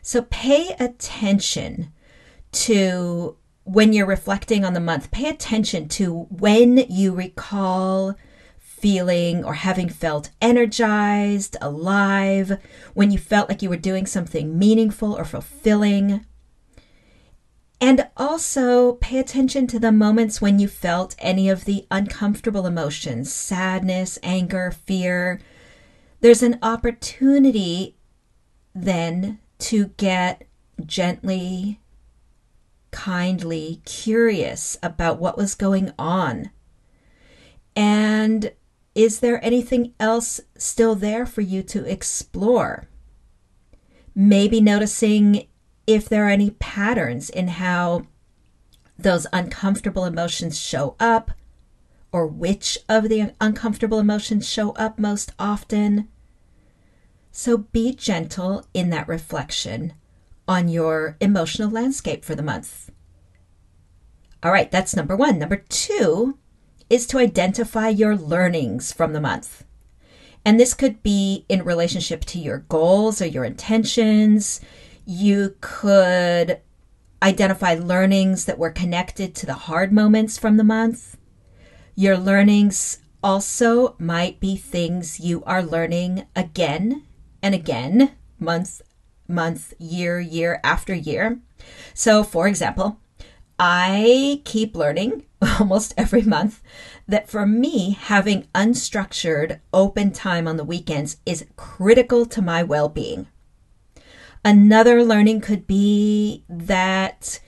So 0.02 0.22
pay 0.22 0.76
attention 0.78 1.92
to 2.52 3.36
when 3.68 3.92
you're 3.92 4.06
reflecting 4.06 4.64
on 4.64 4.72
the 4.72 4.80
month, 4.80 5.10
pay 5.10 5.28
attention 5.28 5.88
to 5.88 6.26
when 6.30 6.78
you 6.88 7.12
recall 7.12 8.16
feeling 8.58 9.44
or 9.44 9.54
having 9.54 9.90
felt 9.90 10.30
energized, 10.40 11.54
alive, 11.60 12.58
when 12.94 13.10
you 13.10 13.18
felt 13.18 13.50
like 13.50 13.60
you 13.60 13.68
were 13.68 13.76
doing 13.76 14.06
something 14.06 14.58
meaningful 14.58 15.12
or 15.12 15.24
fulfilling. 15.24 16.24
And 17.78 18.08
also 18.16 18.94
pay 18.94 19.18
attention 19.18 19.66
to 19.66 19.78
the 19.78 19.92
moments 19.92 20.40
when 20.40 20.58
you 20.58 20.66
felt 20.66 21.14
any 21.18 21.50
of 21.50 21.66
the 21.66 21.86
uncomfortable 21.90 22.66
emotions 22.66 23.30
sadness, 23.30 24.18
anger, 24.22 24.70
fear. 24.70 25.40
There's 26.20 26.42
an 26.42 26.58
opportunity 26.62 27.96
then 28.74 29.40
to 29.58 29.88
get 29.98 30.48
gently, 30.86 31.80
kindly 32.90 33.80
curious 33.84 34.76
about 34.82 35.18
what 35.18 35.36
was 35.36 35.54
going 35.54 35.92
on. 35.98 36.50
And 37.76 38.52
is 38.94 39.20
there 39.20 39.44
anything 39.44 39.94
else 40.00 40.40
still 40.56 40.94
there 40.94 41.24
for 41.24 41.40
you 41.40 41.62
to 41.62 41.84
explore? 41.84 42.88
Maybe 44.14 44.60
noticing 44.60 45.46
if 45.86 46.08
there 46.08 46.26
are 46.26 46.30
any 46.30 46.50
patterns 46.50 47.30
in 47.30 47.48
how 47.48 48.06
those 48.98 49.26
uncomfortable 49.32 50.04
emotions 50.04 50.58
show 50.58 50.96
up, 50.98 51.30
or 52.10 52.26
which 52.26 52.78
of 52.88 53.08
the 53.08 53.32
uncomfortable 53.40 54.00
emotions 54.00 54.48
show 54.48 54.72
up 54.72 54.98
most 54.98 55.32
often. 55.38 56.08
So 57.30 57.58
be 57.58 57.94
gentle 57.94 58.66
in 58.74 58.90
that 58.90 59.06
reflection 59.06 59.92
on 60.48 60.68
your 60.68 61.16
emotional 61.20 61.70
landscape 61.70 62.24
for 62.24 62.34
the 62.34 62.42
month. 62.42 62.90
All 64.42 64.50
right, 64.50 64.70
that's 64.70 64.96
number 64.96 65.14
one. 65.14 65.38
Number 65.38 65.64
two 65.68 66.38
is 66.88 67.06
to 67.08 67.18
identify 67.18 67.88
your 67.88 68.16
learnings 68.16 68.92
from 68.92 69.12
the 69.12 69.20
month. 69.20 69.64
And 70.44 70.58
this 70.58 70.74
could 70.74 71.02
be 71.02 71.44
in 71.48 71.64
relationship 71.64 72.24
to 72.26 72.38
your 72.38 72.58
goals 72.58 73.20
or 73.20 73.26
your 73.26 73.44
intentions, 73.44 74.60
you 75.04 75.56
could 75.60 76.60
identify 77.22 77.74
learnings 77.74 78.44
that 78.44 78.58
were 78.58 78.70
connected 78.70 79.34
to 79.34 79.46
the 79.46 79.54
hard 79.54 79.92
moments 79.92 80.38
from 80.38 80.56
the 80.56 80.64
month. 80.64 81.16
Your 81.94 82.16
learnings 82.16 82.98
also 83.22 83.96
might 83.98 84.38
be 84.38 84.56
things 84.56 85.18
you 85.18 85.42
are 85.44 85.62
learning 85.62 86.26
again 86.36 87.04
and 87.42 87.54
again, 87.54 88.12
month, 88.38 88.80
month, 89.28 89.74
year, 89.78 90.18
year 90.18 90.60
after 90.64 90.94
year. 90.94 91.40
So, 91.94 92.24
for 92.24 92.48
example, 92.48 93.00
I 93.58 94.40
keep 94.44 94.76
learning 94.76 95.26
almost 95.60 95.94
every 95.96 96.22
month 96.22 96.62
that 97.06 97.28
for 97.28 97.46
me, 97.46 97.90
having 97.90 98.46
unstructured 98.54 99.60
open 99.72 100.12
time 100.12 100.46
on 100.46 100.56
the 100.56 100.64
weekends 100.64 101.18
is 101.26 101.46
critical 101.56 102.26
to 102.26 102.42
my 102.42 102.62
well 102.62 102.88
being. 102.88 103.26
Another 104.44 105.04
learning 105.04 105.40
could 105.40 105.66
be 105.66 106.44
that 106.48 107.40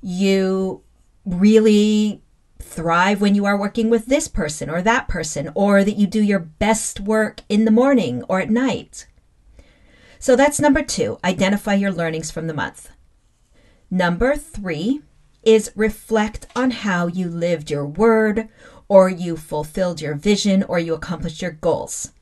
you 0.00 0.82
really 1.24 2.22
thrive 2.60 3.20
when 3.20 3.34
you 3.34 3.44
are 3.44 3.58
working 3.58 3.90
with 3.90 4.06
this 4.06 4.28
person 4.28 4.70
or 4.70 4.82
that 4.82 5.08
person, 5.08 5.50
or 5.54 5.82
that 5.82 5.96
you 5.96 6.06
do 6.06 6.22
your 6.22 6.38
best 6.38 7.00
work 7.00 7.40
in 7.48 7.64
the 7.64 7.70
morning 7.70 8.22
or 8.28 8.40
at 8.40 8.50
night. 8.50 9.06
So 10.18 10.36
that's 10.36 10.60
number 10.60 10.82
two 10.82 11.18
identify 11.24 11.74
your 11.74 11.92
learnings 11.92 12.30
from 12.30 12.46
the 12.46 12.54
month. 12.54 12.90
Number 13.90 14.36
three 14.36 15.02
is 15.42 15.70
reflect 15.76 16.46
on 16.56 16.72
how 16.72 17.06
you 17.06 17.28
lived 17.28 17.70
your 17.70 17.86
word, 17.86 18.48
or 18.88 19.08
you 19.08 19.36
fulfilled 19.36 20.00
your 20.00 20.14
vision, 20.14 20.64
or 20.64 20.78
you 20.78 20.94
accomplished 20.94 21.40
your 21.40 21.52
goals. 21.52 22.12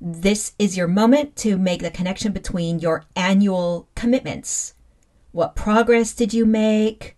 This 0.00 0.52
is 0.58 0.76
your 0.76 0.86
moment 0.86 1.34
to 1.36 1.58
make 1.58 1.82
the 1.82 1.90
connection 1.90 2.32
between 2.32 2.78
your 2.78 3.04
annual 3.16 3.88
commitments. 3.96 4.74
What 5.32 5.56
progress 5.56 6.12
did 6.12 6.32
you 6.32 6.46
make? 6.46 7.16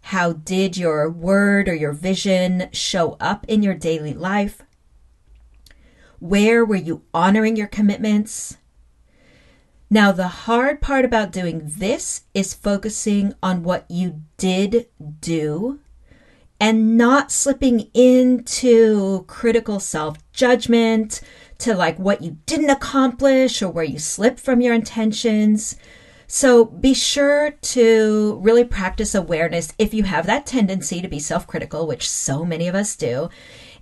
How 0.00 0.32
did 0.32 0.76
your 0.76 1.10
word 1.10 1.68
or 1.68 1.74
your 1.74 1.92
vision 1.92 2.68
show 2.72 3.16
up 3.20 3.44
in 3.48 3.62
your 3.62 3.74
daily 3.74 4.14
life? 4.14 4.62
Where 6.20 6.64
were 6.64 6.76
you 6.76 7.02
honoring 7.12 7.56
your 7.56 7.66
commitments? 7.66 8.56
Now, 9.88 10.10
the 10.10 10.28
hard 10.28 10.80
part 10.80 11.04
about 11.04 11.30
doing 11.30 11.62
this 11.64 12.22
is 12.34 12.54
focusing 12.54 13.34
on 13.42 13.62
what 13.62 13.84
you 13.88 14.22
did 14.36 14.88
do 15.20 15.78
and 16.58 16.96
not 16.96 17.30
slipping 17.30 17.90
into 17.94 19.24
critical 19.28 19.78
self 19.78 20.18
judgment, 20.32 21.20
to 21.58 21.74
like 21.74 21.98
what 21.98 22.20
you 22.20 22.38
didn't 22.46 22.70
accomplish 22.70 23.62
or 23.62 23.68
where 23.68 23.84
you 23.84 23.98
slipped 23.98 24.40
from 24.40 24.60
your 24.60 24.74
intentions. 24.74 25.76
So 26.26 26.64
be 26.64 26.92
sure 26.92 27.52
to 27.52 28.40
really 28.42 28.64
practice 28.64 29.14
awareness 29.14 29.72
if 29.78 29.94
you 29.94 30.02
have 30.02 30.26
that 30.26 30.46
tendency 30.46 31.00
to 31.00 31.08
be 31.08 31.20
self 31.20 31.46
critical, 31.46 31.86
which 31.86 32.08
so 32.08 32.44
many 32.44 32.66
of 32.66 32.74
us 32.74 32.96
do. 32.96 33.30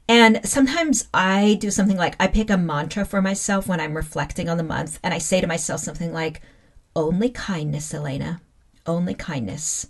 And 0.08 0.40
sometimes 0.46 1.08
I 1.14 1.56
do 1.60 1.70
something 1.70 1.96
like 1.96 2.14
I 2.20 2.26
pick 2.26 2.50
a 2.50 2.58
mantra 2.58 3.04
for 3.04 3.22
myself 3.22 3.66
when 3.66 3.80
I'm 3.80 3.96
reflecting 3.96 4.48
on 4.48 4.58
the 4.58 4.62
month, 4.62 4.98
and 5.02 5.14
I 5.14 5.18
say 5.18 5.40
to 5.40 5.46
myself 5.46 5.80
something 5.80 6.12
like, 6.12 6.42
Only 6.94 7.30
kindness, 7.30 7.94
Elena, 7.94 8.42
only 8.86 9.14
kindness. 9.14 9.88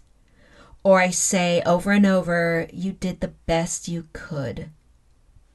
Or 0.84 1.00
I 1.00 1.10
say 1.10 1.62
over 1.66 1.90
and 1.90 2.06
over, 2.06 2.68
You 2.72 2.92
did 2.92 3.20
the 3.20 3.34
best 3.46 3.88
you 3.88 4.06
could. 4.12 4.70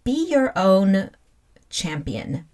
Be 0.03 0.29
your 0.29 0.51
own 0.57 1.11
champion. 1.69 2.45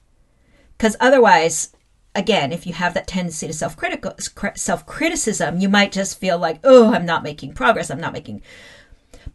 Because 0.77 0.97
otherwise, 0.99 1.71
again, 2.13 2.51
if 2.51 2.67
you 2.67 2.73
have 2.73 2.93
that 2.93 3.07
tendency 3.07 3.47
to 3.47 3.53
self 3.53 3.75
critical 3.75 4.13
self 4.55 4.85
criticism, 4.85 5.59
you 5.59 5.69
might 5.69 5.91
just 5.91 6.19
feel 6.19 6.37
like, 6.37 6.59
oh, 6.63 6.93
I'm 6.93 7.05
not 7.05 7.23
making 7.23 7.53
progress. 7.53 7.89
I'm 7.89 7.99
not 7.99 8.13
making. 8.13 8.41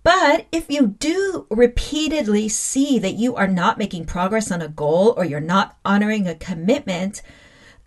But 0.02 0.46
if 0.50 0.70
you 0.70 0.86
do 0.86 1.46
repeatedly 1.50 2.48
see 2.48 2.98
that 2.98 3.14
you 3.14 3.36
are 3.36 3.48
not 3.48 3.78
making 3.78 4.06
progress 4.06 4.50
on 4.50 4.62
a 4.62 4.68
goal 4.68 5.14
or 5.16 5.24
you're 5.24 5.40
not 5.40 5.76
honoring 5.84 6.26
a 6.26 6.34
commitment, 6.34 7.22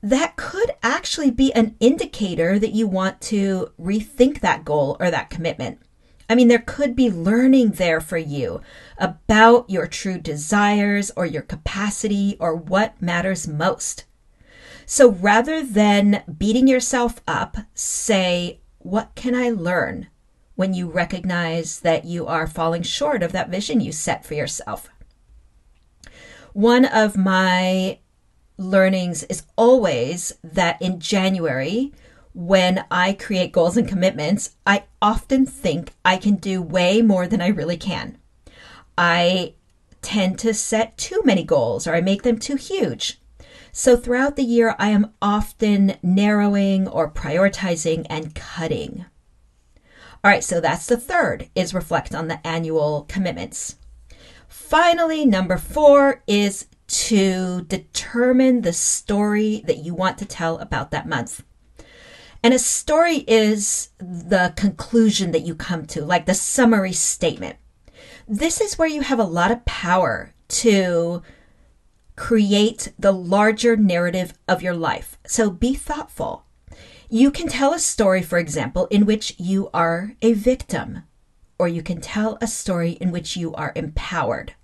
that 0.02 0.36
could 0.36 0.72
actually 0.84 1.32
be 1.32 1.54
an 1.54 1.76
indicator 1.80 2.60
that 2.60 2.74
you 2.74 2.88
want 2.88 3.22
to 3.22 3.72
rethink 3.80 4.42
that 4.42 4.66
goal 4.66 4.98
or 5.00 5.10
that 5.10 5.30
commitment. 5.30 5.80
I 6.30 6.36
mean, 6.36 6.50
there 6.50 6.60
could 6.60 6.96
be 6.96 7.10
learning 7.10 7.72
there 7.72 8.00
for 8.00 8.18
you 8.18 8.62
about 8.98 9.70
your 9.70 9.88
true 9.88 10.18
desires 10.18 11.12
or 11.16 11.26
your 11.26 11.42
capacity 11.42 12.38
or 12.40 12.56
what 12.56 13.02
matters 13.02 13.48
most. 13.48 14.06
So 14.86 15.12
rather 15.12 15.64
than 15.64 16.24
beating 16.38 16.68
yourself 16.68 17.22
up, 17.28 17.58
say, 17.74 18.60
What 18.80 19.16
can 19.16 19.36
I 19.36 19.50
learn 19.50 20.08
when 20.56 20.74
you 20.74 20.90
recognize 20.90 21.80
that 21.82 22.06
you 22.06 22.28
are 22.28 22.48
falling 22.48 22.84
short 22.84 23.24
of 23.24 23.32
that 23.32 23.50
vision 23.50 23.82
you 23.82 23.92
set 23.92 24.26
for 24.26 24.34
yourself? 24.34 24.90
One 26.54 26.86
of 26.86 27.18
my 27.18 28.00
learnings 28.58 29.24
is 29.24 29.44
always 29.56 30.34
that 30.44 30.82
in 30.82 31.00
January, 31.00 31.92
when 32.34 32.86
I 32.90 33.14
create 33.14 33.52
goals 33.52 33.78
and 33.78 33.88
commitments, 33.88 34.56
I 34.66 34.84
often 35.02 35.46
think 35.46 35.92
I 36.04 36.18
can 36.18 36.36
do 36.36 36.62
way 36.62 37.02
more 37.02 37.28
than 37.28 37.42
I 37.42 37.48
really 37.48 37.78
can. 37.78 38.18
I 38.98 39.54
tend 40.02 40.38
to 40.40 40.54
set 40.54 40.98
too 40.98 41.22
many 41.24 41.44
goals 41.44 41.88
or 41.88 41.96
I 41.96 42.02
make 42.02 42.24
them 42.24 42.38
too 42.38 42.56
huge. 42.56 43.20
So 43.72 43.98
throughout 43.98 44.36
the 44.36 44.44
year, 44.44 44.76
I 44.78 44.90
am 44.90 45.14
often 45.22 45.98
narrowing 46.04 46.88
or 46.88 47.10
prioritizing 47.10 48.06
and 48.10 48.36
cutting. 48.36 49.06
All 50.24 50.32
right, 50.32 50.44
so 50.44 50.62
that's 50.62 50.86
the 50.86 50.96
third 50.96 51.50
is 51.54 51.74
reflect 51.74 52.16
on 52.16 52.30
the 52.30 52.46
annual 52.48 53.06
commitments. 53.10 53.76
Finally, 54.48 55.26
number 55.26 55.58
four 55.58 56.24
is 56.28 56.68
to 56.88 57.64
determine 57.64 58.62
the 58.62 58.72
story 58.72 59.64
that 59.68 59.80
you 59.80 59.94
want 59.94 60.18
to 60.20 60.26
tell 60.26 60.60
about 60.60 60.92
that 60.92 61.10
month. 61.10 61.44
And 62.42 62.54
a 62.54 62.60
story 62.60 63.26
is 63.28 63.90
the 63.98 64.54
conclusion 64.56 65.32
that 65.32 65.42
you 65.42 65.56
come 65.56 65.86
to, 65.88 66.06
like 66.06 66.26
the 66.26 66.34
summary 66.34 66.94
statement. 66.94 67.58
This 68.26 68.62
is 68.62 68.78
where 68.78 68.88
you 68.88 69.02
have 69.02 69.20
a 69.20 69.26
lot 69.26 69.52
of 69.52 69.66
power 69.66 70.34
to 70.50 71.22
create 72.16 72.94
the 72.98 73.12
larger 73.12 73.76
narrative 73.76 74.34
of 74.48 74.62
your 74.62 74.76
life. 74.76 75.18
So 75.26 75.50
be 75.50 75.74
thoughtful. 75.74 76.46
You 77.14 77.30
can 77.30 77.48
tell 77.48 77.76
a 77.76 77.80
story, 77.80 78.24
for 78.24 78.40
example, 78.40 78.88
in 78.88 79.06
which 79.06 79.36
you 79.38 79.70
are 79.72 80.16
a 80.24 80.34
victim, 80.34 81.04
or 81.60 81.68
you 81.68 81.84
can 81.84 82.02
tell 82.02 82.40
a 82.42 82.48
story 82.48 82.94
in 82.94 83.12
which 83.12 83.38
you 83.38 83.54
are 83.54 83.72
empowered. 83.76 84.56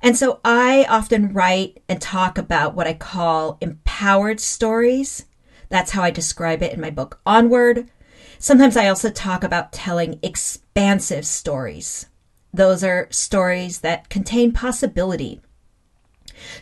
And 0.00 0.16
so 0.16 0.38
I 0.44 0.86
often 0.88 1.32
write 1.32 1.82
and 1.88 2.00
talk 2.00 2.38
about 2.38 2.76
what 2.76 2.86
I 2.86 2.94
call 2.94 3.58
empowered 3.60 4.38
stories 4.38 5.24
that's 5.68 5.90
how 5.90 6.04
I 6.04 6.12
describe 6.12 6.62
it 6.62 6.72
in 6.72 6.80
my 6.80 6.90
book 6.90 7.20
Onward. 7.26 7.90
Sometimes 8.38 8.76
I 8.76 8.86
also 8.86 9.10
talk 9.10 9.42
about 9.42 9.72
telling 9.72 10.20
expansive 10.22 11.26
stories. 11.26 12.06
Those 12.54 12.84
are 12.84 13.08
stories 13.10 13.80
that 13.80 14.08
contain 14.08 14.52
possibility. 14.52 15.40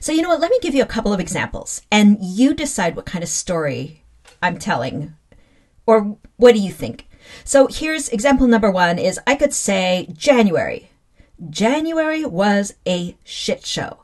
So, 0.00 0.10
you 0.10 0.22
know 0.22 0.30
what? 0.30 0.40
Let 0.40 0.50
me 0.50 0.58
give 0.62 0.74
you 0.74 0.82
a 0.82 0.86
couple 0.86 1.12
of 1.12 1.20
examples 1.20 1.82
and 1.92 2.16
you 2.18 2.54
decide 2.54 2.96
what 2.96 3.04
kind 3.04 3.22
of 3.22 3.28
story 3.28 4.02
I'm 4.42 4.58
telling. 4.58 5.14
Or 5.86 6.18
what 6.36 6.54
do 6.54 6.60
you 6.60 6.72
think? 6.72 7.08
So, 7.44 7.66
here's 7.66 8.08
example 8.08 8.46
number 8.46 8.70
one 8.70 8.98
is 8.98 9.18
I 9.26 9.34
could 9.34 9.52
say 9.52 10.08
January. 10.12 10.90
January 11.50 12.24
was 12.24 12.74
a 12.86 13.16
shit 13.24 13.66
show. 13.66 14.00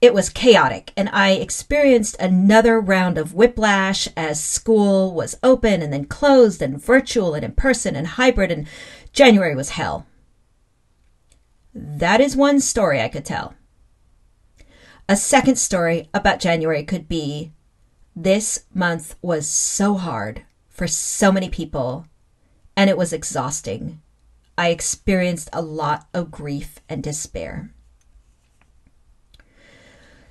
It 0.00 0.14
was 0.14 0.30
chaotic, 0.30 0.92
and 0.96 1.10
I 1.10 1.32
experienced 1.32 2.16
another 2.18 2.80
round 2.80 3.18
of 3.18 3.34
whiplash 3.34 4.08
as 4.16 4.42
school 4.42 5.12
was 5.12 5.36
open 5.42 5.82
and 5.82 5.92
then 5.92 6.06
closed, 6.06 6.62
and 6.62 6.82
virtual 6.82 7.34
and 7.34 7.44
in 7.44 7.52
person 7.52 7.94
and 7.94 8.06
hybrid, 8.06 8.50
and 8.50 8.66
January 9.12 9.54
was 9.54 9.70
hell. 9.70 10.06
That 11.74 12.20
is 12.20 12.34
one 12.34 12.60
story 12.60 13.00
I 13.00 13.08
could 13.08 13.26
tell. 13.26 13.54
A 15.08 15.16
second 15.16 15.56
story 15.56 16.08
about 16.14 16.40
January 16.40 16.82
could 16.82 17.08
be 17.08 17.52
this 18.14 18.64
month 18.74 19.16
was 19.22 19.46
so 19.46 19.94
hard 19.94 20.44
for 20.68 20.86
so 20.86 21.30
many 21.30 21.48
people, 21.48 22.06
and 22.76 22.90
it 22.90 22.96
was 22.96 23.12
exhausting. 23.12 24.00
I 24.56 24.68
experienced 24.68 25.48
a 25.52 25.62
lot 25.62 26.08
of 26.12 26.30
grief 26.30 26.80
and 26.88 27.02
despair. 27.02 27.70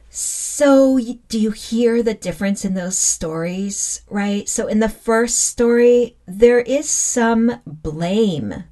So, 0.09 0.99
do 1.27 1.39
you 1.39 1.51
hear 1.51 2.01
the 2.01 2.15
difference 2.15 2.65
in 2.65 2.73
those 2.73 2.97
stories, 2.97 4.01
right? 4.09 4.49
So, 4.49 4.67
in 4.67 4.79
the 4.79 4.89
first 4.89 5.37
story, 5.37 6.17
there 6.25 6.59
is 6.59 6.89
some 6.89 7.61
blame. 7.65 8.65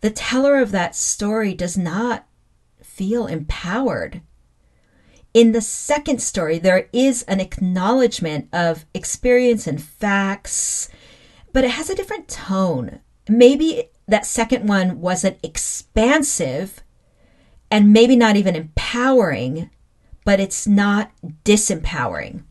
The 0.00 0.10
teller 0.10 0.58
of 0.58 0.70
that 0.70 0.94
story 0.94 1.54
does 1.54 1.76
not 1.76 2.26
feel 2.80 3.26
empowered. 3.26 4.22
In 5.34 5.52
the 5.52 5.60
second 5.60 6.20
story, 6.22 6.58
there 6.58 6.88
is 6.92 7.22
an 7.24 7.40
acknowledgement 7.40 8.48
of 8.52 8.86
experience 8.94 9.66
and 9.66 9.82
facts, 9.82 10.88
but 11.52 11.64
it 11.64 11.72
has 11.72 11.90
a 11.90 11.94
different 11.94 12.28
tone. 12.28 13.00
Maybe 13.28 13.90
that 14.06 14.26
second 14.26 14.66
one 14.66 15.00
wasn't 15.00 15.38
expansive 15.42 16.82
and 17.70 17.92
maybe 17.92 18.16
not 18.16 18.36
even 18.36 18.56
empowering 18.56 19.70
but 20.28 20.40
it's 20.40 20.66
not 20.66 21.10
disempowering. 21.42 22.42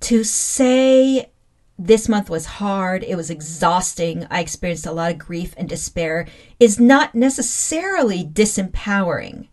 To 0.00 0.24
say 0.24 1.30
this 1.78 2.08
month 2.08 2.30
was 2.30 2.46
hard, 2.46 3.04
it 3.04 3.14
was 3.14 3.28
exhausting, 3.28 4.26
I 4.30 4.40
experienced 4.40 4.86
a 4.86 4.92
lot 4.92 5.10
of 5.10 5.18
grief 5.18 5.52
and 5.58 5.68
despair, 5.68 6.26
is 6.58 6.80
not 6.80 7.14
necessarily 7.14 8.24
disempowering. 8.24 9.48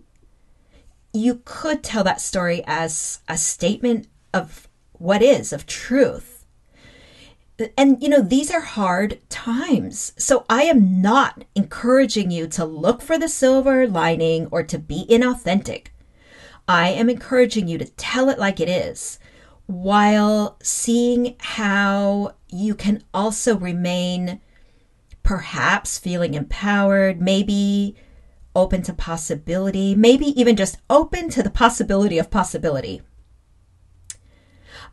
You 1.13 1.41
could 1.45 1.83
tell 1.83 2.03
that 2.03 2.21
story 2.21 2.63
as 2.65 3.19
a 3.27 3.37
statement 3.37 4.07
of 4.33 4.67
what 4.93 5.21
is, 5.21 5.51
of 5.51 5.65
truth. 5.65 6.45
And, 7.77 8.01
you 8.01 8.09
know, 8.09 8.21
these 8.21 8.49
are 8.49 8.61
hard 8.61 9.19
times. 9.29 10.13
So 10.17 10.45
I 10.49 10.63
am 10.63 11.01
not 11.01 11.43
encouraging 11.53 12.31
you 12.31 12.47
to 12.47 12.65
look 12.65 13.01
for 13.01 13.19
the 13.19 13.29
silver 13.29 13.87
lining 13.87 14.47
or 14.51 14.63
to 14.63 14.79
be 14.79 15.05
inauthentic. 15.09 15.87
I 16.67 16.89
am 16.89 17.09
encouraging 17.09 17.67
you 17.67 17.77
to 17.77 17.85
tell 17.85 18.29
it 18.29 18.39
like 18.39 18.59
it 18.59 18.69
is 18.69 19.19
while 19.67 20.57
seeing 20.61 21.35
how 21.39 22.35
you 22.49 22.75
can 22.75 23.03
also 23.13 23.57
remain 23.57 24.41
perhaps 25.23 25.97
feeling 25.97 26.33
empowered, 26.33 27.21
maybe 27.21 27.95
open 28.55 28.81
to 28.83 28.93
possibility, 28.93 29.95
maybe 29.95 30.27
even 30.39 30.55
just 30.55 30.77
open 30.89 31.29
to 31.29 31.43
the 31.43 31.49
possibility 31.49 32.17
of 32.17 32.29
possibility. 32.29 33.01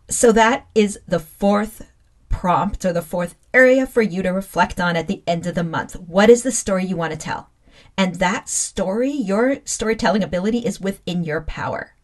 So 0.09 0.33
that 0.33 0.67
is 0.75 0.99
the 1.07 1.21
fourth 1.21 1.91
prompt 2.29 2.85
or 2.85 2.93
the 2.93 3.03
fourth 3.03 3.35
area 3.53 3.87
for 3.87 4.03
you 4.03 4.23
to 4.23 4.31
reflect 4.31 4.81
on 4.81 4.97
at 4.97 5.09
the 5.09 5.23
end 5.27 5.47
of 5.47 5.55
the 5.55 5.65
month. 5.65 5.95
What 5.97 6.31
is 6.31 6.43
the 6.43 6.53
story 6.53 6.85
you 6.85 6.97
want 6.97 7.13
to 7.13 7.19
tell? 7.19 7.51
And 7.97 8.17
that 8.17 8.49
story, 8.49 9.11
your 9.11 9.59
storytelling 9.65 10.23
ability 10.23 10.59
is 10.59 10.81
within 10.81 11.25
your 11.25 11.41
power. 11.41 11.95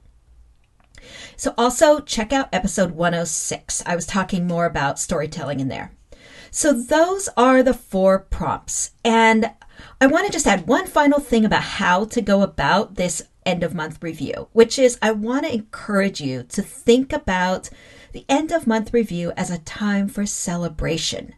So 1.37 1.55
also 1.57 2.01
check 2.01 2.33
out 2.33 2.49
episode 2.53 2.93
106. 2.93 3.83
I 3.87 3.95
was 3.95 4.07
talking 4.07 4.47
more 4.47 4.67
about 4.67 4.99
storytelling 4.99 5.61
in 5.61 5.69
there. 5.69 5.93
So 6.51 6.73
those 6.73 7.29
are 7.37 7.62
the 7.62 7.75
four 7.75 8.19
prompts. 8.19 8.93
And 9.05 9.51
I 10.01 10.07
want 10.07 10.27
to 10.27 10.33
just 10.33 10.47
add 10.47 10.66
one 10.66 10.87
final 10.87 11.20
thing 11.20 11.44
about 11.44 11.62
how 11.62 12.05
to 12.07 12.20
go 12.20 12.42
about 12.42 12.97
this 12.97 13.23
end 13.47 13.62
of 13.62 13.75
month 13.75 14.03
review, 14.03 14.49
which 14.53 14.79
is 14.79 14.99
I 15.01 15.12
want 15.12 15.47
to 15.47 15.55
encourage 15.55 16.20
you 16.20 16.42
to 16.44 16.62
think 16.62 17.12
about 17.12 17.70
the 18.12 18.25
end 18.29 18.53
of 18.53 18.66
month 18.66 18.92
review 18.92 19.33
as 19.37 19.51
a 19.51 19.59
time 19.59 20.09
for 20.09 20.27
celebration. 20.27 21.35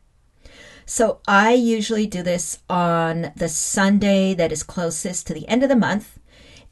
So 0.85 1.21
I 1.27 1.53
usually 1.53 2.07
do 2.07 2.23
this 2.23 2.61
on 2.71 3.33
the 3.35 3.49
Sunday 3.49 4.35
that 4.35 4.53
is 4.53 4.63
closest 4.63 5.27
to 5.27 5.35
the 5.35 5.49
end 5.49 5.63
of 5.63 5.69
the 5.69 5.77
month. 5.77 6.19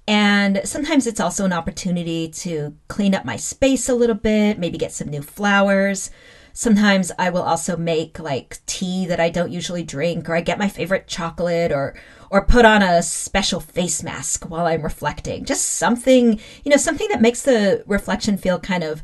And 0.06 0.60
sometimes 0.64 1.06
it's 1.06 1.20
also 1.20 1.44
an 1.44 1.52
opportunity 1.52 2.28
to 2.28 2.76
clean 2.88 3.14
up 3.14 3.24
my 3.24 3.37
space 3.37 3.88
a 3.88 3.94
little 3.94 4.14
bit, 4.14 4.58
maybe 4.58 4.78
get 4.78 4.92
some 4.92 5.08
new 5.08 5.22
flowers. 5.22 6.10
Sometimes 6.56 7.10
I 7.18 7.30
will 7.30 7.42
also 7.42 7.76
make 7.76 8.20
like 8.20 8.60
tea 8.64 9.06
that 9.06 9.18
I 9.18 9.28
don't 9.28 9.50
usually 9.50 9.82
drink, 9.82 10.28
or 10.28 10.36
I 10.36 10.40
get 10.40 10.56
my 10.56 10.68
favorite 10.68 11.08
chocolate, 11.08 11.72
or 11.72 11.96
or 12.30 12.46
put 12.46 12.64
on 12.64 12.80
a 12.80 13.02
special 13.02 13.58
face 13.58 14.04
mask 14.04 14.48
while 14.48 14.66
I'm 14.66 14.82
reflecting. 14.82 15.44
Just 15.44 15.66
something, 15.66 16.38
you 16.64 16.70
know, 16.70 16.76
something 16.76 17.08
that 17.08 17.20
makes 17.20 17.42
the 17.42 17.82
reflection 17.88 18.38
feel 18.38 18.60
kind 18.60 18.84
of 18.84 19.02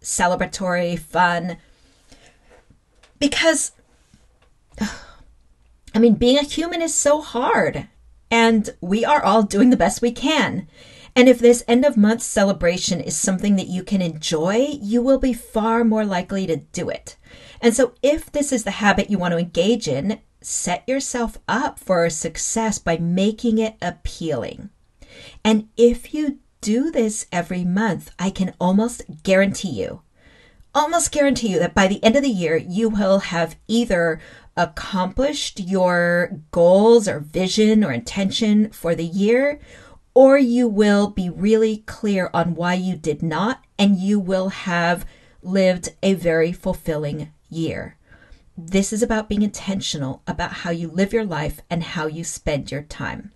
celebratory, 0.00 0.96
fun. 0.96 1.56
Because 3.18 3.72
I 4.80 5.98
mean, 5.98 6.14
being 6.14 6.38
a 6.38 6.42
human 6.42 6.80
is 6.80 6.94
so 6.94 7.20
hard, 7.20 7.88
and 8.30 8.70
we 8.80 9.04
are 9.04 9.24
all 9.24 9.42
doing 9.42 9.70
the 9.70 9.76
best 9.76 10.00
we 10.00 10.12
can. 10.12 10.68
And 11.18 11.28
if 11.28 11.40
this 11.40 11.64
end 11.66 11.84
of 11.84 11.96
month 11.96 12.22
celebration 12.22 13.00
is 13.00 13.16
something 13.16 13.56
that 13.56 13.66
you 13.66 13.82
can 13.82 14.00
enjoy, 14.00 14.68
you 14.80 15.02
will 15.02 15.18
be 15.18 15.32
far 15.32 15.82
more 15.82 16.04
likely 16.04 16.46
to 16.46 16.58
do 16.58 16.88
it. 16.88 17.16
And 17.60 17.74
so, 17.74 17.94
if 18.04 18.30
this 18.30 18.52
is 18.52 18.62
the 18.62 18.70
habit 18.70 19.10
you 19.10 19.18
want 19.18 19.32
to 19.32 19.38
engage 19.38 19.88
in, 19.88 20.20
set 20.40 20.88
yourself 20.88 21.36
up 21.48 21.80
for 21.80 22.08
success 22.08 22.78
by 22.78 22.98
making 22.98 23.58
it 23.58 23.74
appealing. 23.82 24.70
And 25.44 25.70
if 25.76 26.14
you 26.14 26.38
do 26.60 26.92
this 26.92 27.26
every 27.32 27.64
month, 27.64 28.12
I 28.16 28.30
can 28.30 28.54
almost 28.60 29.02
guarantee 29.24 29.70
you, 29.70 30.02
almost 30.72 31.10
guarantee 31.10 31.48
you 31.48 31.58
that 31.58 31.74
by 31.74 31.88
the 31.88 32.02
end 32.04 32.14
of 32.14 32.22
the 32.22 32.28
year, 32.28 32.56
you 32.56 32.90
will 32.90 33.18
have 33.18 33.56
either 33.66 34.20
accomplished 34.56 35.58
your 35.58 36.40
goals 36.52 37.08
or 37.08 37.18
vision 37.18 37.82
or 37.82 37.90
intention 37.90 38.70
for 38.70 38.94
the 38.94 39.04
year, 39.04 39.58
or 40.18 40.36
you 40.36 40.66
will 40.66 41.06
be 41.06 41.30
really 41.30 41.76
clear 41.86 42.28
on 42.34 42.56
why 42.56 42.74
you 42.74 42.96
did 42.96 43.22
not, 43.22 43.64
and 43.78 43.96
you 43.96 44.18
will 44.18 44.48
have 44.48 45.06
lived 45.44 45.90
a 46.02 46.12
very 46.12 46.50
fulfilling 46.50 47.32
year. 47.48 47.96
This 48.56 48.92
is 48.92 49.00
about 49.00 49.28
being 49.28 49.42
intentional 49.42 50.24
about 50.26 50.52
how 50.52 50.70
you 50.70 50.88
live 50.88 51.12
your 51.12 51.24
life 51.24 51.60
and 51.70 51.84
how 51.84 52.08
you 52.08 52.24
spend 52.24 52.72
your 52.72 52.82
time. 52.82 53.30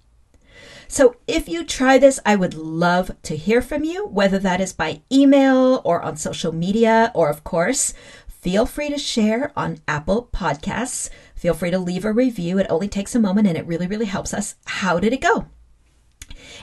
So, 0.88 1.14
if 1.28 1.48
you 1.48 1.62
try 1.64 1.98
this, 1.98 2.18
I 2.26 2.34
would 2.34 2.54
love 2.54 3.12
to 3.22 3.36
hear 3.36 3.62
from 3.62 3.84
you, 3.84 4.08
whether 4.08 4.40
that 4.40 4.60
is 4.60 4.72
by 4.72 5.02
email 5.12 5.82
or 5.84 6.02
on 6.02 6.16
social 6.16 6.50
media, 6.50 7.12
or 7.14 7.30
of 7.30 7.44
course, 7.44 7.94
feel 8.26 8.66
free 8.66 8.88
to 8.88 8.98
share 8.98 9.52
on 9.54 9.78
Apple 9.86 10.30
Podcasts. 10.32 11.10
Feel 11.36 11.54
free 11.54 11.70
to 11.70 11.78
leave 11.78 12.04
a 12.04 12.12
review. 12.12 12.58
It 12.58 12.66
only 12.68 12.88
takes 12.88 13.14
a 13.14 13.20
moment 13.20 13.46
and 13.46 13.56
it 13.56 13.68
really, 13.68 13.86
really 13.86 14.06
helps 14.06 14.34
us. 14.34 14.56
How 14.64 14.98
did 14.98 15.12
it 15.12 15.20
go? 15.20 15.46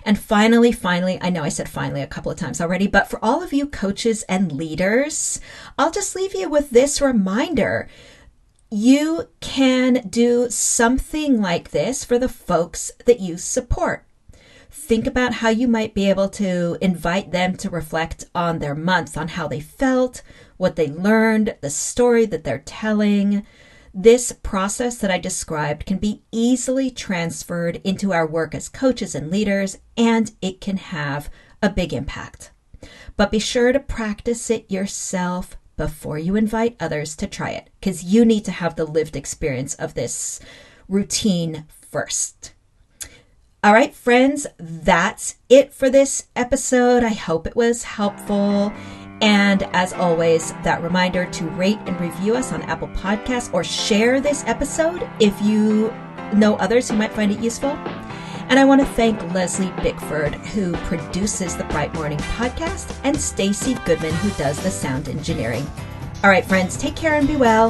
And 0.04 0.18
finally, 0.18 0.72
finally, 0.72 1.20
I 1.22 1.30
know 1.30 1.44
I 1.44 1.50
said 1.50 1.70
finally 1.70 2.02
a 2.02 2.08
couple 2.08 2.32
of 2.32 2.38
times 2.38 2.62
already, 2.62 2.88
but 2.88 3.10
for 3.10 3.24
all 3.24 3.44
of 3.44 3.54
you 3.54 3.68
coaches 3.68 4.24
and 4.24 4.52
leaders, 4.52 5.40
I'll 5.78 5.92
just 5.92 6.16
leave 6.16 6.34
you 6.34 6.50
with 6.50 6.70
this 6.70 7.02
reminder. 7.02 7.88
You 8.72 9.30
can 9.40 10.08
do 10.10 10.50
something 10.50 11.42
like 11.42 11.72
this 11.72 12.04
for 12.04 12.20
the 12.20 12.30
folks 12.30 12.92
that 13.06 13.20
you 13.20 13.38
support. 13.38 14.06
Think 14.72 15.08
about 15.08 15.36
how 15.36 15.50
you 15.50 15.68
might 15.68 15.96
be 15.96 16.10
able 16.10 16.30
to 16.30 16.78
invite 16.80 17.32
them 17.32 17.56
to 17.58 17.70
reflect 17.70 18.26
on 18.36 18.60
their 18.60 18.76
month, 18.76 19.18
on 19.18 19.30
how 19.30 19.48
they 19.48 19.60
felt, 19.60 20.22
what 20.58 20.76
they 20.76 20.88
learned, 20.88 21.56
the 21.62 21.70
story 21.70 22.26
that 22.28 22.44
they're 22.44 22.60
telling. 22.60 23.46
This 24.02 24.32
process 24.32 24.98
that 25.00 25.12
I 25.12 25.18
described 25.18 25.86
can 25.86 25.98
be 25.98 26.22
easily 26.32 26.90
transferred 26.90 27.82
into 27.84 28.14
our 28.14 28.26
work 28.26 28.56
as 28.56 28.70
coaches 28.70 29.14
and 29.14 29.30
leaders, 29.30 29.78
and 29.98 30.32
it 30.42 30.62
can 30.62 30.78
have 30.78 31.30
a 31.62 31.70
big 31.70 31.92
impact. 31.92 32.52
But 33.18 33.30
be 33.30 33.40
sure 33.40 33.74
to 33.74 33.80
practice 33.82 34.50
it 34.50 34.72
yourself 34.72 35.58
before 35.76 36.18
you 36.18 36.38
invite 36.38 36.78
others 36.80 37.14
to 37.18 37.28
try 37.28 37.50
it, 37.50 37.72
because 37.82 38.06
you 38.06 38.24
need 38.24 38.46
to 38.46 38.54
have 38.54 38.78
the 38.78 38.86
lived 38.86 39.18
experience 39.18 39.76
of 39.76 39.96
this 39.96 40.40
routine 40.88 41.66
first. 41.70 42.54
All 43.62 43.74
right, 43.74 43.94
friends, 43.94 44.48
that's 44.58 45.36
it 45.50 45.74
for 45.74 45.90
this 45.90 46.28
episode. 46.38 47.04
I 47.04 47.10
hope 47.10 47.46
it 47.46 47.56
was 47.58 47.84
helpful. 47.84 48.72
And 49.22 49.64
as 49.74 49.94
always, 49.94 50.54
that 50.64 50.82
reminder 50.82 51.26
to 51.26 51.46
rate 51.50 51.80
and 51.86 52.00
review 52.00 52.36
us 52.36 52.54
on 52.54 52.62
Apple 52.64 52.88
Podcasts 52.90 53.54
or 53.54 53.64
share 53.64 54.22
this 54.22 54.44
episode 54.48 55.08
if 55.20 55.40
you 55.42 55.94
know 56.34 56.56
others 56.56 56.90
who 56.90 56.96
might 56.96 57.12
find 57.12 57.32
it 57.32 57.40
useful. 57.40 57.72
And 58.50 58.58
I 58.58 58.66
want 58.66 58.82
to 58.82 58.88
thank 58.88 59.22
Leslie 59.34 59.74
Bickford, 59.84 60.34
who 60.34 60.74
produces 60.88 61.56
the 61.56 61.66
Bright 61.66 61.94
Morning 61.94 62.18
podcast, 62.20 62.98
and 63.04 63.20
Stacy 63.20 63.76
Goodman, 63.86 64.14
who 64.16 64.30
does 64.32 64.62
the 64.64 64.72
sound 64.72 65.08
engineering. 65.08 65.68
All 66.24 66.30
right, 66.30 66.44
friends, 66.44 66.76
take 66.76 66.96
care 66.96 67.14
and 67.14 67.28
be 67.28 67.36
well. 67.36 67.70